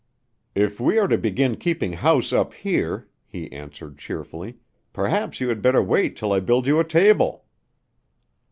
[0.55, 4.57] "If we are to begin keeping house up here," he answered cheerfully,
[4.93, 7.45] "perhaps you had better wait till I build you a table."